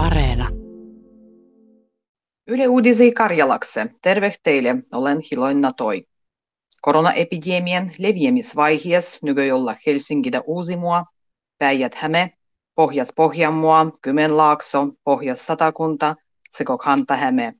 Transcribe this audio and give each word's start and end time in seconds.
Areena. 0.00 0.48
Yle 2.46 2.68
Uudisi 2.68 3.12
Karjalakse. 3.12 3.86
Terve 4.02 4.34
teille, 4.42 4.76
olen 4.94 5.18
Hiloinna 5.30 5.72
Toi. 5.72 6.04
Koronaepidemian 6.82 7.90
leviämisvaiheessa 7.98 9.18
nykyjolla 9.22 9.76
Helsingitä 9.86 10.40
Uusimua, 10.46 11.04
Päijät-Häme, 11.58 12.30
Pohjas-Pohjanmaa, 12.74 13.90
Kymenlaakso, 14.02 14.88
Pohjas-Satakunta 15.04 16.14
sekä 16.50 16.76
Kanta-Häme. 16.76 17.54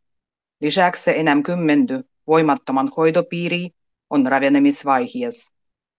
Lisäksi 0.61 1.19
enää 1.19 1.43
kymmenty 1.45 2.09
voimattoman 2.27 2.89
hoitopiiri 2.97 3.71
on 4.11 4.27
ravenemisvaiheessa. 4.27 5.53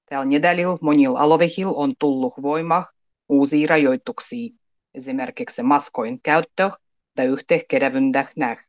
Tällä 0.10 0.26
nedälillä 0.26 0.78
monilla 0.82 1.20
alovehillä 1.20 1.72
on 1.72 1.94
tullut 2.00 2.34
voimah 2.42 2.94
uusia 3.30 3.68
rajoituksia, 3.68 4.61
esimerkiksi 4.94 5.64
maskoin 5.64 6.20
käyttö 6.24 6.72
ja 7.18 7.24
yhteenkerävyntä 7.24 8.26
näh. 8.36 8.66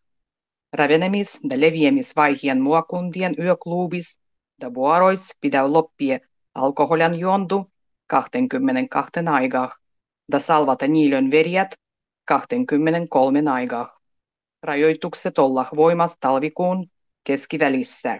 Ravenemis- 0.76 1.40
ja 1.50 1.60
leviämisvaiheen 1.60 2.62
muokuntien 2.62 3.34
yöklubis 3.38 4.18
ja 4.60 4.74
vuorois 4.74 5.36
pitää 5.40 5.72
loppia 5.72 6.18
alkoholian 6.54 7.18
juontu 7.18 7.72
22 8.06 9.10
aikaa 9.30 9.76
ja 10.32 10.38
salvata 10.38 10.86
niilön 10.86 11.30
verjät 11.30 11.74
23 12.24 13.42
aikaa. 13.50 13.98
Rajoitukset 14.62 15.38
olla 15.38 15.66
voimassa 15.76 16.16
talvikuun 16.20 16.90
keskivälissä. 17.24 18.18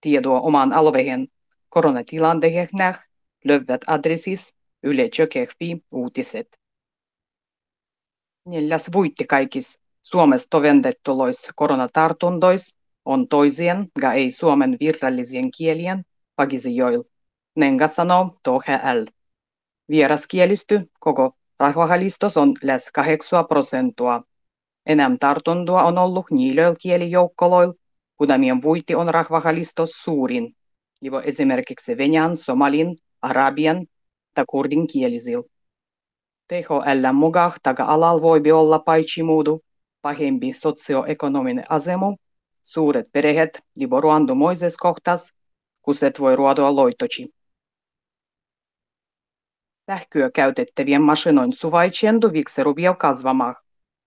Tietoa 0.00 0.40
oman 0.40 0.72
alueen 0.72 1.28
koronatilanteen 1.68 2.68
näh 2.72 3.06
löyvät 3.44 3.80
adressis 3.86 4.54
Yle 4.82 5.10
uutiset. 5.92 6.63
Neljäs 8.46 8.90
vuitti 8.92 9.24
kaikis 9.24 9.80
Suomessa 10.02 10.46
toventettulois 10.50 11.48
koronatartuntois 11.56 12.76
on 13.04 13.28
toisien 13.28 13.88
ja 14.02 14.12
ei 14.12 14.30
suomen 14.30 14.76
virallisien 14.80 15.50
kielien 15.50 16.04
pagisijoil. 16.36 17.02
Nenga 17.56 17.88
sanoo 17.88 18.38
tohel. 18.42 19.06
Vieraskielisty 19.88 20.90
koko 21.00 21.36
rahvahalistos 21.58 22.36
on 22.36 22.52
läs 22.62 22.90
8 22.92 23.46
prosentua. 23.48 24.22
Enää 24.86 25.10
tartuntoa 25.20 25.82
on 25.82 25.98
ollut 25.98 26.30
niilöil 26.30 26.74
kielijoukkoloil, 26.80 27.72
kudamien 28.16 28.62
vuiti 28.62 28.94
on 28.94 29.08
rahvahalistos 29.08 29.90
suurin. 29.90 30.56
Livo 31.00 31.20
esimerkiksi 31.20 31.96
venäjän, 31.96 32.36
somalin, 32.36 32.96
arabian 33.22 33.86
tai 34.34 34.44
kurdin 34.48 34.86
kielisil. 34.86 35.42
THL 36.48 37.12
mukaan 37.12 37.52
taka-alalla 37.62 38.22
voi 38.22 38.52
olla 38.52 38.78
paitsi 38.78 39.22
muudu 39.22 39.64
pahempi 40.02 40.52
sosioekonominen 40.52 41.64
asemu, 41.68 42.16
suuret 42.62 43.06
perheet 43.12 43.62
ruandomoises 44.00 44.76
kohtas, 44.76 45.32
kuset 45.82 46.20
voi 46.20 46.36
ruodoa 46.36 46.76
loitoci. 46.76 47.34
Sähköä 49.86 50.30
käytettävien 50.30 51.02
masinoin 51.02 51.52
suvaitsendu 51.52 52.32
vikseruvia 52.32 52.94
kasvamaan. 52.94 53.54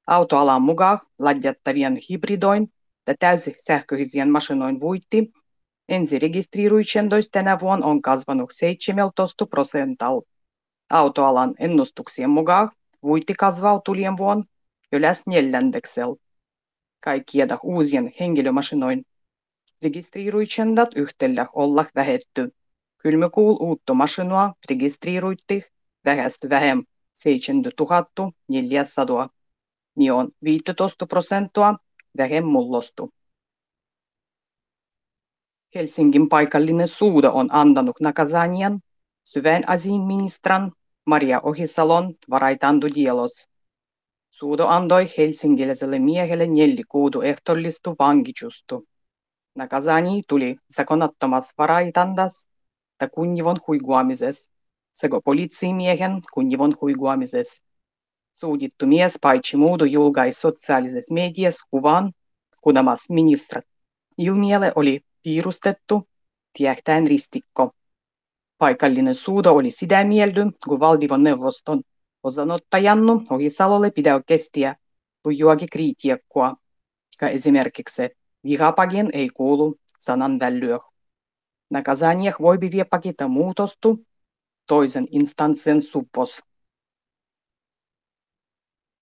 Autoalan 0.08 0.62
mukaan 0.62 1.00
ladjattavien 1.20 1.98
hybridoin 2.10 2.74
ja 3.08 3.16
täysin 3.20 3.56
sähköisien 3.60 4.32
masinoin 4.32 4.80
vuitti 4.80 5.32
ensirekistriiruitsendoista 5.90 7.32
tänä 7.32 7.60
vuonna 7.60 7.86
on 7.86 8.02
kasvanut 8.02 8.50
17 8.54 9.46
prosentalla. 9.46 10.37
Autoalan 10.90 11.56
ennustuksien 11.60 12.30
mukaan 12.30 12.72
vuitti 13.04 13.34
kasvaa 13.34 13.80
tulien 13.80 14.18
vuonna 14.18 14.46
jo 14.92 15.02
läs 15.02 15.24
neljänneksellä. 15.28 16.16
Kaikkien 17.04 17.50
uusien 17.64 18.14
henkilömasinoin 18.20 19.06
rekistriiruitsendat 19.84 20.90
yhtellä 20.96 21.48
olla 21.54 21.86
vähetty. 21.96 22.56
Kylmäkuul 22.98 23.58
uutta 23.60 23.94
masinua 23.94 24.54
rekistriiruitti 24.70 25.64
vähästy 26.06 26.50
vähem 26.50 26.84
7400, 27.14 29.30
niin 29.96 30.14
on 30.14 30.32
15 30.44 31.08
prosenttia 31.08 31.76
vähem 32.18 32.46
mullostu. 32.46 33.14
Helsingin 35.76 36.30
paikallinen 36.30 36.88
suuda 36.88 37.32
on 37.32 37.50
antanut 37.52 38.00
nakazanian 38.00 38.80
syvän 39.24 39.64
asiin 39.68 40.02
ministran 40.02 40.72
Ohisalon 41.44 42.16
varaitandu 42.30 42.88
dielos. 42.96 43.48
Suudo 44.30 44.68
antoi 44.68 45.08
helsingiläiselle 45.18 46.00
miehelle 46.00 46.48
neljä 46.48 46.84
kuudu 46.88 47.22
ehtoollistu 47.22 47.96
vankichustu. 48.00 48.88
Nakazani 49.56 50.24
tuli 50.28 50.56
zakonattomas 50.76 51.54
varaitandas 51.58 52.48
ja 53.02 53.10
kunnivon 53.10 53.58
huiguamises 53.68 54.50
sekä 54.94 55.22
poliitsimiehen 55.26 56.22
kunnivon 56.34 56.76
huiguamises. 56.82 57.64
Suudittu 58.34 58.88
mies 58.88 59.18
paitsi 59.22 59.58
muudu 59.58 59.86
julkai 59.86 60.34
sosiaalisessa 60.34 61.14
mediassa 61.14 61.68
kuvan, 61.72 62.12
kudamas 62.62 63.10
ministrat 63.10 63.66
ilmiele 64.18 64.72
oli 64.76 65.02
piirustettu, 65.24 66.08
tiehtäen 66.58 67.08
ristikko 67.08 67.72
Paikallinen 68.59 69.15
suudo 69.15 69.53
oli 69.53 69.71
sitä 69.71 70.05
mieldy, 70.05 70.41
kun 70.69 70.81
valdivan 70.81 71.23
neuvoston 71.23 71.83
osanottajannu 72.23 73.23
Ohisalolle 73.31 73.91
pitää 73.91 74.21
kestiä 74.27 74.77
lujuakin 75.25 75.69
kriitiekkoa, 75.73 76.57
ja 77.21 77.29
esimerkiksi 77.29 78.03
vihapagin 78.45 79.11
ei 79.13 79.29
kuulu 79.29 79.77
sanan 79.99 80.39
vällyö. 80.39 80.79
Naказаниях 81.71 82.41
voi 82.41 82.61
vie 82.61 82.85
pakita 82.85 83.29
muutostu 83.29 84.07
toisen 84.67 85.09
instanssin 85.11 85.83
suppos. 85.83 86.43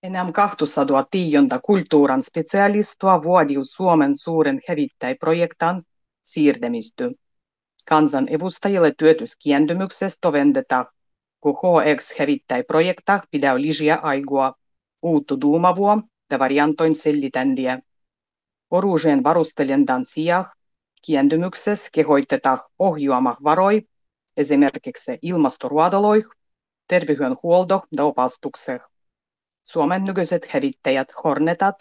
Enää 0.02 0.32
200 0.32 1.06
tiionta 1.10 1.60
kulttuuran 1.64 2.22
specialistua 2.22 3.22
vuodius 3.22 3.68
Suomen 3.68 4.16
suuren 4.16 4.60
hävittäjäprojektan 4.68 5.82
siirtämisty. 6.22 7.10
Kansan 7.89 8.33
evustajille 8.33 8.93
työtyskiendymyksestä 8.97 10.31
vendetä, 10.31 10.85
kun 11.41 11.55
HX 11.55 12.19
hävittäjäprojekta 12.19 13.19
pidä 13.31 13.61
lisää 13.61 13.99
aigoa 14.01 14.53
uuttu 15.01 15.41
duumavua 15.41 15.97
ja 16.31 16.39
variantoin 16.39 16.95
sellitändiä. 16.95 17.79
Oruuseen 18.71 19.23
varustelendan 19.23 20.05
sijaan 20.05 20.45
kiendymyksessä 21.05 21.89
kehoitetaan 21.93 22.59
ohjuama 22.79 23.37
varoi 23.43 23.81
esimerkiksi 24.37 25.19
ilmastoruodoloih, 25.21 26.25
terveydenhuolto 26.87 27.83
ja 27.97 28.03
opastukseh. 28.03 28.81
Suomen 29.63 30.03
nykyiset 30.03 30.45
hävittäjät 30.49 31.07
Hornetat 31.23 31.75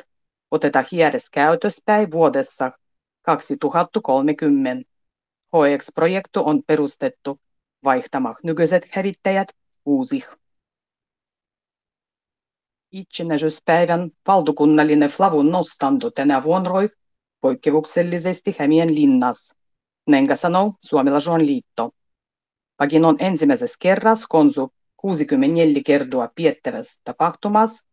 otetaan 0.50 0.84
hiedes 0.92 1.30
käytöspäin 1.30 2.10
vuodessa 2.10 2.72
2030. 3.22 4.93
HX-projektu 5.54 6.42
on 6.46 6.62
perustettu 6.66 7.40
vaihtamaan 7.84 8.34
nykyiset 8.42 8.88
hävittäjät 8.90 9.48
uusih. 9.84 10.26
Itsenäisyyspäivän 12.92 14.10
valtakunnallinen 14.28 15.10
flavun 15.10 15.50
nostanto 15.50 16.10
tänä 16.10 16.42
vuonna 16.42 16.70
poikkeuksellisesti 17.40 18.56
Hämien 18.58 18.94
linnas. 18.94 19.54
Nenga 20.06 20.36
sanoo 20.36 20.72
Suomalaisuuden 20.80 21.46
liitto. 21.46 21.90
Pagin 22.76 23.04
on 23.04 23.16
ensimmäisessä 23.20 23.76
kerras 23.80 24.26
konsu 24.28 24.72
64 24.96 25.82
kertoa 25.86 26.28
piettävässä 26.34 27.00
tapahtumassa 27.04 27.86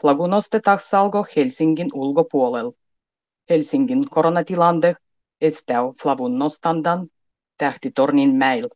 flagu 0.00 0.26
nostetaan 0.26 0.78
salgo 0.80 1.26
Helsingin 1.36 1.88
ulkopuolella. 1.94 2.72
Helsingin 3.50 4.04
koronatilanne 4.10 4.94
estää 5.40 5.80
flavun 6.02 6.38
nostandan 6.38 7.08
tähtitornin 7.58 8.34
mäillä. 8.34 8.68